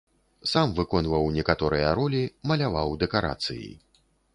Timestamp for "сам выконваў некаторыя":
0.51-1.93